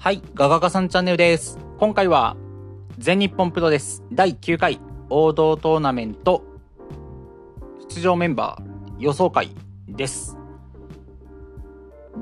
[0.00, 1.58] はい、ガガガさんチャンネルです。
[1.76, 2.36] 今回は、
[2.98, 4.80] 全日本プロレス第9回
[5.10, 6.44] 王道トーナメント
[7.88, 9.50] 出場メンバー予想会
[9.88, 10.38] です。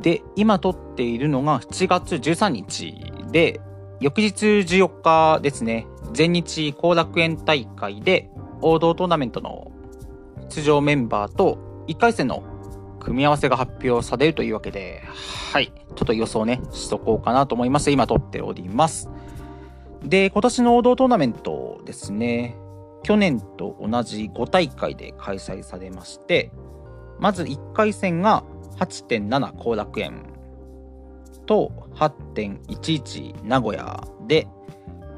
[0.01, 2.95] で、今撮っているのが7月13日
[3.31, 3.61] で、
[4.01, 8.31] 翌日14日ですね、全日後楽園大会で
[8.63, 9.71] 王道トーナメントの
[10.49, 11.59] 出場メンバーと
[11.89, 12.43] 1回戦の
[13.07, 15.01] 組み合わせが発表されるというわけで、
[15.53, 15.73] はい。
[15.95, 19.09] ちょっと予想ね、しとこうかなと思いまして、今撮っております。
[20.03, 22.57] で、今年の王道トーナメントですね、
[23.05, 26.51] 去年と同じ5大会で開催されまして、
[27.21, 28.43] まず1回戦が
[28.81, 30.27] 8.7後楽園
[31.47, 34.49] と8.11名古屋で、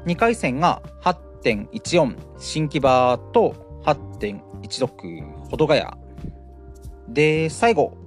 [0.05, 6.08] 2回戦が8.14新木場と8.16保土ヶ谷
[7.09, 7.97] で、最後、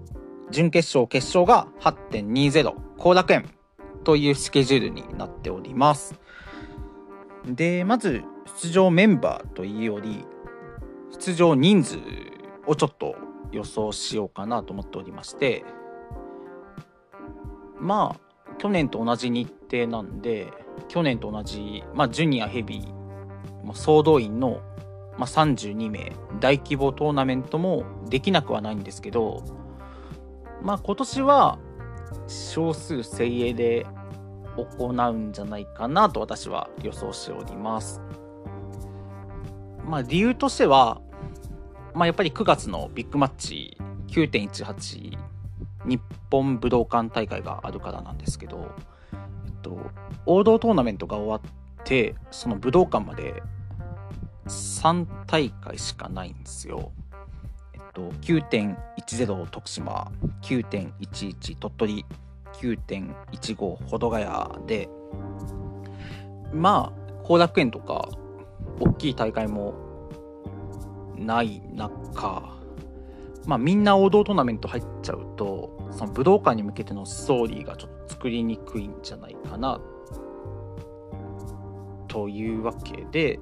[0.50, 3.48] 準決勝、決勝が8.20後楽園
[4.04, 6.14] というスケジュールになっております。
[7.46, 8.22] で、まず
[8.60, 10.24] 出場メンバーというより、
[11.18, 11.98] 出場人数
[12.66, 13.16] をちょっと
[13.50, 15.64] 予想しようかなと思っておりまして、
[17.80, 20.52] まあ、去年と同じ日程なんで、
[20.88, 24.60] 去年と同じ、まあ、ジュニアヘビー、まあ総動員の
[25.22, 29.44] まあ、32名大規模トーナメントもできなくはないんですけど、
[30.62, 31.58] まあ、今年は
[32.26, 33.86] 少数精鋭で
[34.56, 38.00] 行うんじゃないかなと私は予想しております。
[39.84, 41.00] まあ、理由としては、
[41.94, 43.78] まあ、やっぱり9月のビッグマッチ
[44.08, 45.16] 9.18
[45.84, 46.00] 日
[46.32, 48.72] 本武道館大会があるからなんですけど、
[49.12, 49.78] えっと、
[50.26, 53.40] 王道トーナメントが終わってその武道館まで
[54.46, 56.92] 3大会しかないんですよ。
[57.74, 60.10] えっと、9.10徳島、
[60.42, 62.06] 9.11鳥取、
[62.54, 64.88] 9.15保土ヶ谷で、
[66.52, 68.08] まあ、後楽園とか、
[68.80, 69.74] 大きい大会も
[71.16, 72.58] ない中、
[73.46, 79.80] まあ、みんな王道トーナメント入っちゃうと、その武道館に向けてのストーリーがちょっと作りにくいんじゃないかな、
[82.08, 83.40] というわけで、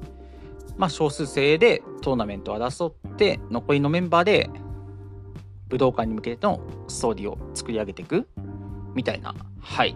[0.81, 4.49] まあ、少数精鋭でトーナメントを争って残りのメンバーで
[5.69, 6.59] 武道館に向けての
[6.89, 8.27] ストーリーを作り上げていく
[8.95, 9.95] みたいなはい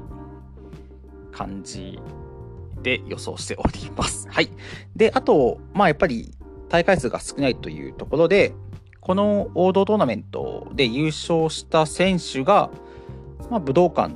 [1.33, 1.99] 感じ
[2.83, 4.28] で予想しております。
[4.31, 4.50] はい。
[4.94, 6.34] で、あと、まあやっぱり
[6.69, 8.53] 大会数が少ないというところで、
[9.00, 12.71] この王道トーナメントで優勝した選手が、
[13.50, 14.15] まあ、武道館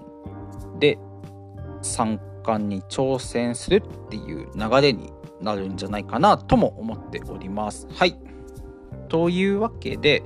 [0.78, 0.98] で
[1.80, 7.86] 参加に挑戦するっていう流れになるんじゃないかなとも思っております。
[7.92, 8.18] はい。
[9.08, 10.22] というわけで、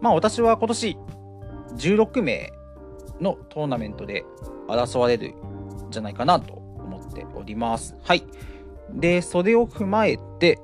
[0.00, 0.96] まあ私は今年
[1.76, 2.52] 16名
[3.20, 4.24] のトーナメントで
[4.68, 7.96] 争われるんじゃないかなと思っております。
[8.02, 8.24] はい。
[8.92, 10.58] で、それを踏まえて、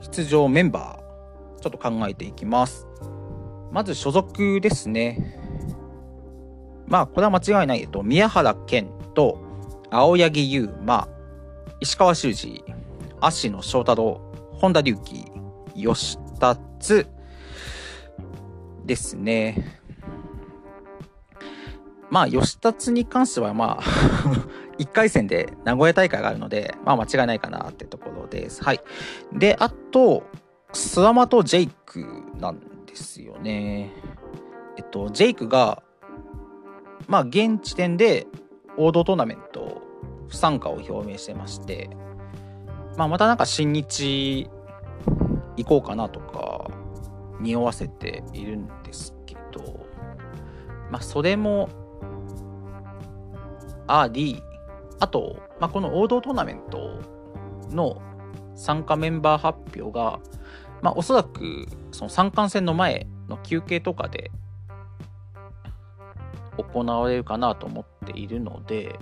[0.00, 2.86] 出場メンバー、ちょっと考えていきます。
[3.72, 5.38] まず所属ですね。
[6.86, 7.82] まあ、これは間違いない。
[7.82, 9.38] えっと、宮原健と
[9.90, 11.08] 青柳優馬、
[11.80, 12.64] 石川修司、
[13.20, 14.20] 芦野翔太郎、
[14.52, 15.30] 本田隆起、
[15.76, 17.06] 吉達
[18.84, 19.80] ですね。
[22.10, 23.82] まあ、吉達に関しては、まあ、
[24.78, 28.64] 1回戦で名古屋大会があるので、まあ、間違いないかなってところです。
[28.64, 28.80] はい。
[29.32, 30.24] で、あと、
[30.72, 33.92] スワマとジェイクなんですよね。
[34.76, 35.82] えっと、ジェイクが、
[37.06, 38.26] まあ、現時点で
[38.76, 39.87] 王道トーナメント
[40.28, 41.90] 不参加を表明してまして、
[42.96, 44.48] まあ、またなんか新日
[45.56, 46.70] 行こうかなとか
[47.40, 49.86] 匂わせているんですけど、
[50.90, 51.68] まあ、それも
[53.86, 54.42] あり
[55.00, 57.00] あと、まあ、この王道トーナメント
[57.70, 58.02] の
[58.56, 60.20] 参加メンバー発表が、
[60.82, 64.30] まあ、おそらくその三冠戦の前の休憩とかで
[66.56, 68.98] 行われるかなと思っているので、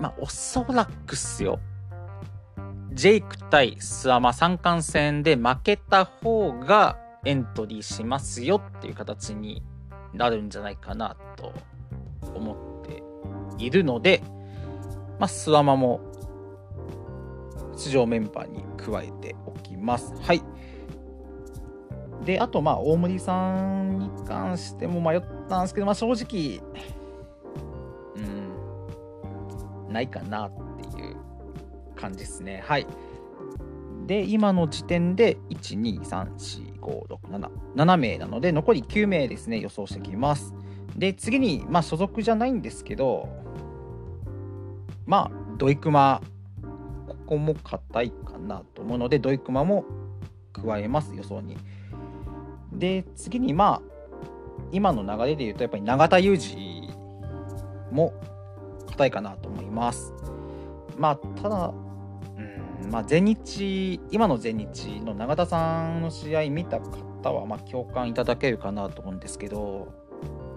[0.00, 1.60] まあ、おそらくっすよ。
[2.92, 9.62] ジェイク対スワマ三冠戦で負けた方がエントリーしますよっていう形に
[10.12, 11.52] なるんじゃないかなと
[12.34, 13.02] 思って
[13.58, 14.22] いるので、
[15.18, 16.00] まあ、スワマも
[17.76, 20.12] 出場メンバーに加えておきます。
[20.20, 20.42] はい。
[22.24, 26.60] で、あと、まあ、大森さんに関しても迷ったんですけど、まあ、正直、
[29.90, 30.52] ないかなっ
[30.92, 31.16] ていう
[31.96, 32.62] 感じですね。
[32.66, 32.86] はい。
[34.06, 40.54] で、今の時点で、1、2、3、4、5、6、7、7名なので、残り9名ですね、予想してきます。
[40.96, 43.28] で、次に、まあ、所属じゃないんですけど、
[45.06, 46.20] まあ、ドイクマ、
[47.06, 49.84] ここも硬いかなと思うので、ドイクマも
[50.52, 51.56] 加えます、予想に。
[52.72, 53.90] で、次に、まあ、
[54.72, 56.69] 今の流れで言うと、やっぱり永田裕二
[59.00, 60.12] 硬いかなと思います。
[60.98, 61.72] まあ、ただ、
[62.36, 69.88] うんまあ、全日、今の全日の永田さんの試合見た方は、ま、共感いただけるかなと思うんですけど、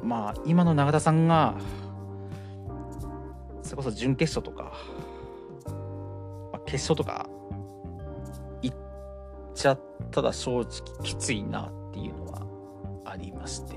[0.04, 1.56] まあ、今の永田さんが、
[3.62, 4.74] それこそ準決勝とか、
[6.51, 7.30] まあ、決勝とか、
[8.62, 8.78] 行っ
[9.56, 9.80] ちゃっ
[10.12, 10.68] たら正直
[11.04, 12.42] きついなっていうのは
[13.06, 13.75] ありまして、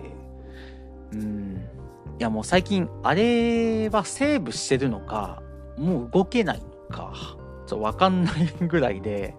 [1.13, 1.76] うん。
[2.19, 5.43] いやもう最近、あれはセーブしてるのか、
[5.77, 9.35] もう動けないのか、ちょっとわかんないぐらいで、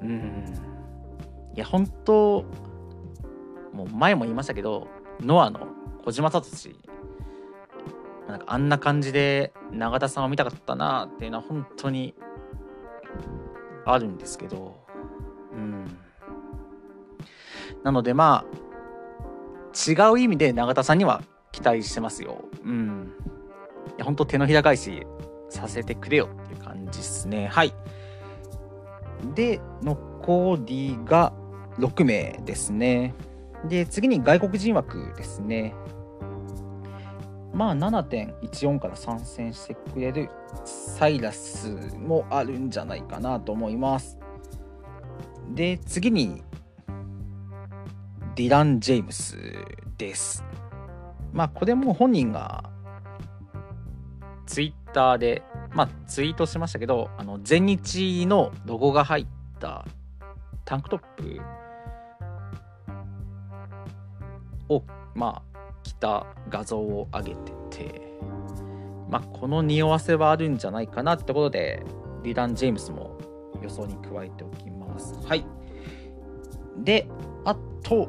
[0.00, 0.54] うん。
[1.54, 2.44] いや、本当
[3.72, 4.86] もう前も言いましたけど、
[5.20, 5.66] ノアの
[6.04, 6.44] 小島聡
[8.28, 12.14] なんかあんな感じで永田さんを見たかったなっていうのは本当に
[13.84, 14.76] あるんですけど、
[15.52, 15.84] うん。
[17.82, 21.22] なのでまあ、違う意味で永田さんには
[21.54, 22.44] 期待してますよ。
[22.64, 23.12] うん。
[23.96, 25.06] いや、本当手のひら返し
[25.48, 27.46] させてくれよっていう感じですね。
[27.46, 27.72] はい。
[29.36, 31.32] で、残りが
[31.78, 33.14] 6名ですね。
[33.68, 35.74] で、次に外国人枠ですね。
[37.52, 40.28] まあ7.14から参戦してくれる
[40.64, 44.18] サイラスもあるんじゃないかなと思います。
[45.50, 46.42] で、次に
[48.34, 49.36] ディラン・ジェームス
[49.96, 50.42] です。
[51.34, 52.70] まあこれも本人が
[54.46, 55.42] ツイッターで、
[55.74, 59.26] まあツイートしましたけど、あの全日のロゴが入っ
[59.58, 59.84] た
[60.64, 61.40] タンクトップ
[64.68, 64.84] を
[65.14, 68.00] まあ着た画像を上げてて、
[69.10, 71.82] まあ、この匂わせはあるんじゃないかなってことで、
[72.22, 73.18] ディラン・ジェームスも
[73.60, 75.14] 予想に加えておきます。
[75.26, 75.44] はい。
[76.78, 77.08] で、
[77.44, 78.08] あと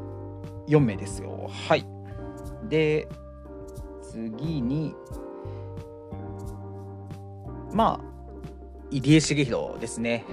[0.67, 1.49] 4名ですよ。
[1.49, 1.94] はい。
[2.69, 3.07] で、
[4.01, 4.95] 次に、
[7.73, 8.15] まあ、
[8.91, 10.25] 入江茂弘ですね。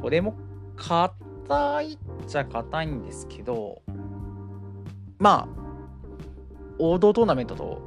[0.00, 0.34] これも
[0.76, 3.82] 硬いっちゃ硬いんですけど、
[5.18, 5.64] まあ、
[6.78, 7.80] 王道トーナメントと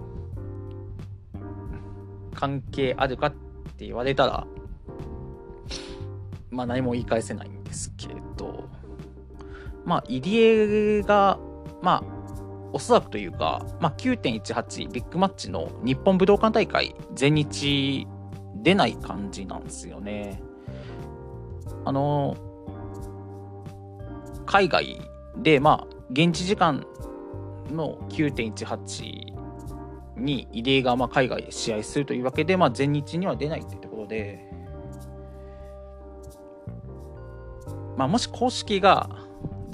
[2.33, 3.31] 関係あるかっ
[3.77, 4.47] て言われたら、
[6.49, 8.07] まあ何も言い返せないんですけ
[8.37, 8.69] ど、
[9.85, 11.39] まあ入江が、
[11.81, 12.17] まあ、
[12.73, 18.07] おそらくというか、まあ、9.18ビッグマッチの日本武道館大会全日
[18.55, 20.41] 出ない感じなんですよね。
[21.85, 22.35] あの、
[24.45, 25.01] 海外
[25.37, 26.85] で、まあ、現地時間
[27.71, 29.35] の9.18
[30.17, 34.47] に入江がまあ海外で試合するというわけで、まあ、全日には出ないというところで、
[37.97, 39.26] まあ、もし公式が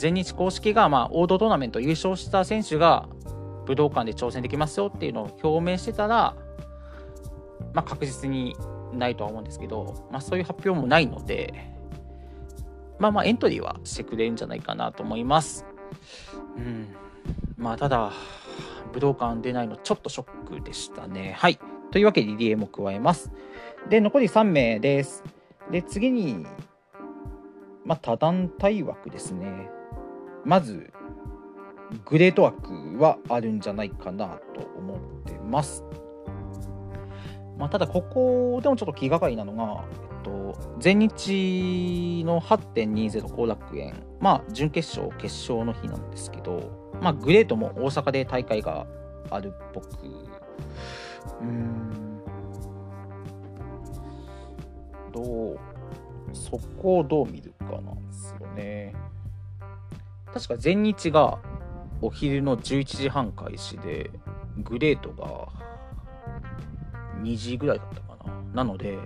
[0.04, 3.08] 全日公式がまあ王道トーナメント優勝した選手が
[3.66, 6.36] 武道館で挑戦できますよっていうのを表明してたら、
[7.74, 8.54] まあ、確実に
[8.92, 11.54] ないとは思うんですけど、まあ、そういう発表もないので、
[13.00, 15.66] まあまあエントリーはしてくれるんじゃないかなと思います。
[16.57, 16.94] うん
[17.56, 18.12] まあ、ただ、
[18.92, 21.38] 武道館出ないのちょっとショックでしたね。
[21.40, 21.57] はい。
[21.92, 23.31] というわけで、リリエも加えます。
[23.90, 25.24] で、残り3名です。
[25.72, 26.45] で、次に、
[27.86, 29.69] まあ、多団体枠ですね。
[30.45, 30.92] まず、
[32.06, 35.83] グレート枠はあるんじゃないかなと思ってます。
[37.57, 48.88] まあ、ただ、ここでもちょっと気がかりなのが、えっと、全日の8.20後楽園、まあ、準決勝、決勝の日なんですけど、まあ、グレートも大阪で大会が
[49.30, 49.88] あるっぽく、
[51.42, 52.21] うん、
[55.12, 55.59] どう、
[56.33, 58.95] そこをどう見るかなんですよね。
[60.33, 61.40] 確か全日が
[62.02, 64.09] お昼の11時半開始で、
[64.63, 65.47] グレートが
[67.21, 68.33] 2時ぐらいだったかな。
[68.54, 68.97] なので、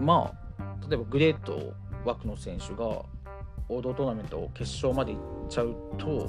[0.00, 1.72] まあ、例えばグレート
[2.04, 3.02] 枠の選手が
[3.68, 6.26] 王道トーナメント決勝まで行っちゃうと、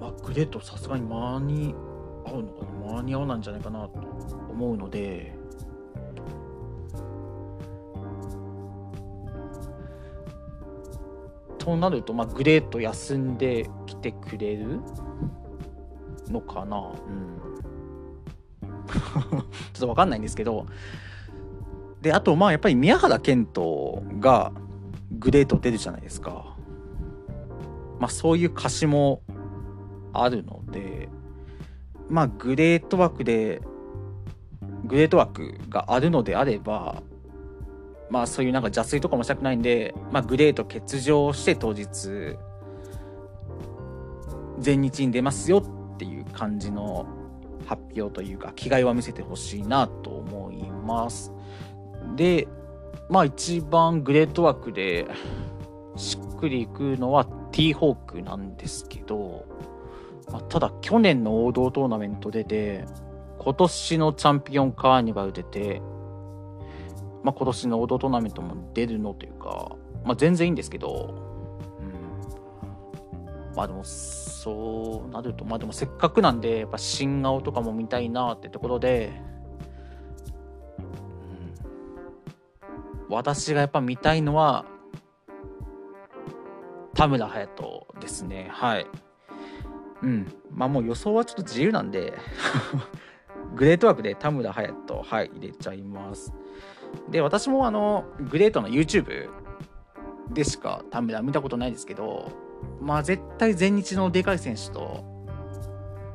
[0.00, 1.74] まあ、グレートさすがに間に
[2.26, 4.00] 合うのかな間に合わないんじゃないかなと
[4.50, 5.37] 思うので、
[11.72, 14.80] となると、まあ、グレート休んできてくれる？
[16.28, 16.78] のかな？
[16.78, 17.38] うん。
[18.88, 20.66] ちょっとわかんないんですけど、
[22.00, 24.52] で、あと、まあ、やっぱり宮原健人が、
[25.10, 26.54] グレート出るじゃないですか。
[27.98, 29.22] まあそういう歌詞も
[30.12, 31.08] あるので、
[32.08, 33.62] まあグレート枠で、
[34.84, 37.02] グレート枠があるのであれば、
[38.10, 42.36] まあそういうなんか邪推とかもしたくないんで、まあグレート欠場して当日、
[44.58, 45.62] 全日に出ますよ
[45.94, 47.06] っていう感じの
[47.66, 51.32] 発表というか、気概は見せてほしいなと思います。
[52.16, 52.48] で、
[53.08, 55.06] まあ一番グレート枠で
[55.96, 59.44] しっくりいくのは T ホークなんですけど、
[60.30, 62.84] まあ、ただ去年の王道トーナメント出て、
[63.38, 65.80] 今年のチャンピオンカーニバル出て、
[67.22, 71.14] まあ、今年の王道トーナメントも出るのというか、まあ、全然いいんですけど、
[73.50, 79.12] うん、まあでもそうなるとまあでもせっかくなんでやっぱ新顔とかも見たいなってところで
[80.78, 80.82] う
[83.12, 83.14] ん。
[83.14, 84.64] 私がやっぱ見たいのは
[86.94, 88.48] 田村隼人ですね。
[88.50, 88.86] はい。
[90.02, 90.32] うん。
[90.50, 92.14] まあもう予想はちょっと自由なんで
[93.54, 96.32] グレートワークで田村隼人はい入れちゃいます。
[97.10, 99.30] で私もあのグレートの YouTube
[100.32, 102.30] でしか田村見たことないですけど
[102.80, 105.04] まあ絶対全日のでかい選手と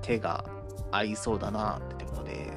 [0.02, 0.46] 手が
[0.92, 2.52] 合いそうだなってところで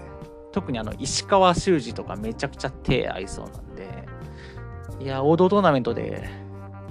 [0.52, 4.06] 特にあの石川修司とかめちゃくちゃ手合いそうなんで
[5.00, 6.28] いや、王道トーナメントで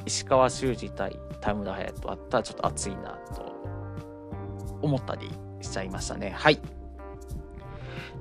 [0.05, 3.55] 石川修司対田村隼人あったらちょっと熱いなと
[4.81, 5.29] 思ったり
[5.61, 6.29] しちゃいましたね。
[6.29, 6.59] はい。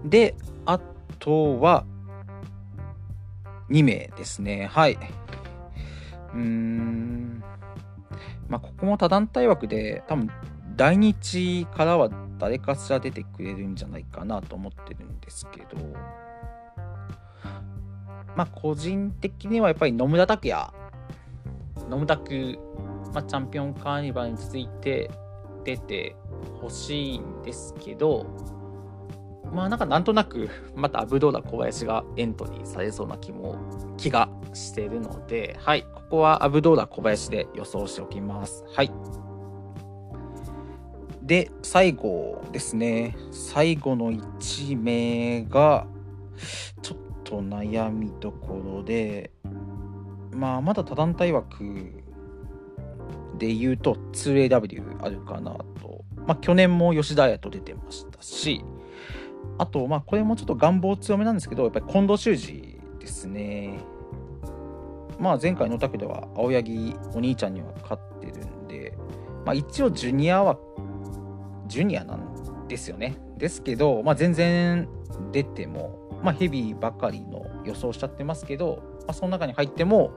[0.05, 0.35] で、
[0.65, 0.81] あ
[1.19, 1.85] とは
[3.71, 4.67] 2名ですね。
[4.67, 4.99] はい。
[6.35, 7.43] うーん。
[8.49, 10.31] まあ、ここも他団体枠で多分
[10.77, 15.77] 来日からは誰かしら出てくれるんじゃないかなと思ってるんですけど、
[18.37, 20.71] まあ、個人的にはやっぱり野村拓也、
[21.89, 22.59] 野村拓、
[23.13, 25.11] まあ、チャンピオンカーニバルに続いて
[25.65, 26.17] 出て
[26.61, 28.27] ほしいんですけど、
[29.55, 33.57] まあなんかなんとなく またアブドーラ小林がエントリーされそうな気も
[33.97, 38.65] 気がしてるので、はい、ここはアブドーラ小林で予想しておきます。
[38.75, 38.91] はい。
[41.23, 43.17] で、最後ですね。
[43.31, 45.87] 最後の1名が、
[46.83, 49.31] ちょっと悩みどころで、
[50.33, 52.05] まあ、まだ他団体枠
[53.39, 56.05] で言うと 2AW あるかなと。
[56.27, 58.63] まあ、去年も吉田彩と出てましたし、
[59.59, 63.79] あと、まあ、これもちょっと願望強めなんですけど、やっぱり近藤修二ですね。
[65.19, 68.97] まあ、前回のタクでは青柳お兄ちゃんには勝ってるんで、
[69.45, 70.59] まあ、一応ジュニアは、
[71.67, 73.17] ジュニアなんですよね。
[73.39, 74.89] ですけど、まあ、全然
[75.33, 80.11] 出ても、まあ、ヘビーばかりの予想しちゃってますけど、まあ、その中に入っても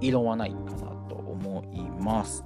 [0.00, 2.44] 異論はないかなと思います。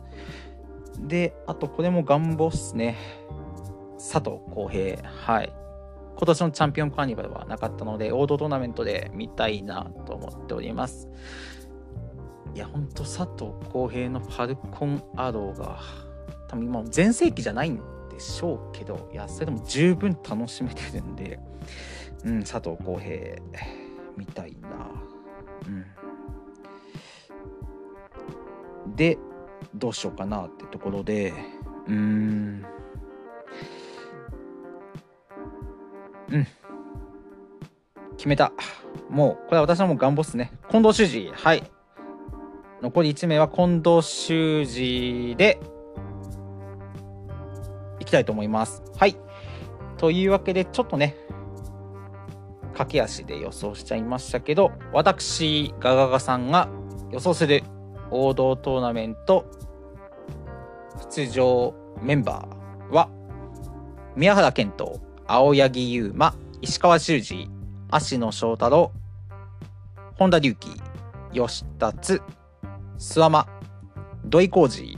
[1.00, 2.96] で、あとこれも願望っすね。
[3.98, 5.02] 佐藤浩平。
[5.08, 5.52] はい。
[6.16, 11.08] 今年のチャンピオンカーニバルはなかったので、王道トーナメントで見たいなと思っております。
[12.54, 15.78] いや、ほんと佐藤浩平のファルコンアローが、
[16.48, 17.76] 多分今全盛期じゃないん
[18.08, 21.38] でしょうけど、いや、それでも十分楽しめてるんで、
[22.24, 23.36] うん、佐藤浩平
[24.16, 24.68] みたいな。
[28.86, 28.96] うん。
[28.96, 29.18] で、
[29.74, 31.34] どうしようかなってところで、
[31.86, 32.75] うーん。
[36.30, 36.46] うん。
[38.16, 38.52] 決めた。
[39.10, 40.52] もう、これは私はもう願望っすね。
[40.70, 41.32] 近藤修二。
[41.32, 41.70] はい。
[42.82, 45.60] 残り1名は近藤修二で、
[48.00, 48.82] いきたいと思います。
[48.96, 49.16] はい。
[49.96, 51.16] というわけで、ちょっとね、
[52.74, 56.68] 駆け足で予想しちゃいましたけど、私、ガガガさんが
[57.10, 57.62] 予想する
[58.10, 59.46] 王道トーナメント
[61.10, 63.08] 出場メンバーは、
[64.14, 67.50] 宮原健人、青柳優馬、石川修司、
[67.90, 68.92] 芦野翔太郎、
[70.14, 70.80] 本田隆起、
[71.32, 72.20] 吉達、
[72.96, 73.46] 諏訪間、
[74.24, 74.96] 土井浩二、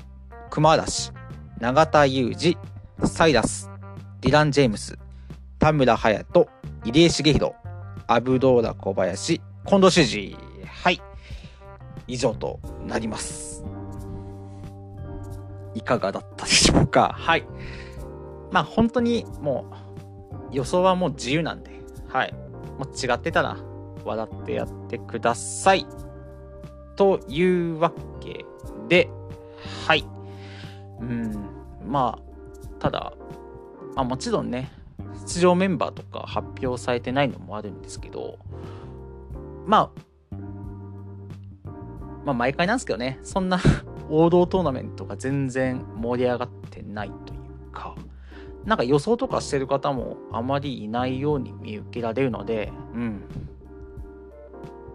[0.51, 1.13] 熊嵐、
[1.61, 2.59] 永田裕二、
[3.07, 3.71] サイラス、
[4.21, 4.99] ディラン・ジェームス、
[5.59, 6.49] 田村隼人、
[6.85, 7.53] 入江茂弘、
[8.07, 10.37] アブドーラ小林、近藤修二。
[10.67, 11.01] はい。
[12.07, 13.65] 以上となります。
[15.75, 17.15] いかがだったでしょうか？
[17.15, 17.47] はい。
[18.51, 19.88] まあ本当にもう
[20.51, 21.71] 予想はもう自由なんで、
[22.09, 22.35] はい。
[22.79, 23.57] もう違ってたら
[24.05, 25.87] 笑ってやってください。
[26.97, 28.45] というわけ
[28.89, 29.09] で、
[29.87, 30.05] はい。
[31.01, 31.49] うん、
[31.87, 33.13] まあ、ただ、
[33.95, 34.73] まあもちろんね、
[35.27, 38.39] 出場メンバーとか発表されてないのもあるんですけど、
[39.67, 40.37] まあ、
[42.25, 43.61] まあ毎回なんですけどね、そんな
[44.11, 47.95] 王道トーナメントが全然盛り上がってないというか、
[48.69, 53.23] なんか予想とかしてる方もあまりいないように見受けられるので、うん。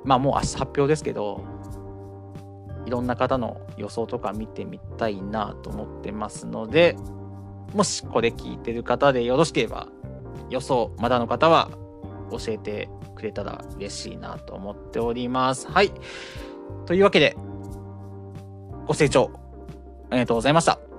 [0.04, 1.44] まあもう明日発表ですけど、
[2.86, 6.96] いろんな方の予想とか見てみたいなと思ってますので、
[7.74, 9.88] もしこれ聞いてる方でよろしければ、
[10.52, 11.72] 予想まだの方は
[12.30, 15.68] 教えてくれたら嬉しいなと思っております。
[15.68, 15.92] はい。
[16.86, 17.36] というわけで、
[18.86, 19.32] ご清聴
[20.12, 20.93] ありがとうございました。